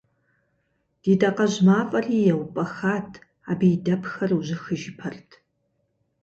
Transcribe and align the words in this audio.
Ди 1.01 1.13
дакъэжь 1.19 1.59
мафӏэри 1.65 2.17
еупӏэхат, 2.33 3.11
абы 3.51 3.65
и 3.75 3.77
дэпхэр 3.85 4.31
ужьыхыжыпэрт. 4.37 5.29